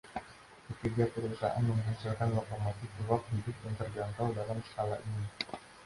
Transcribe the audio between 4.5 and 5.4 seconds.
skala ini.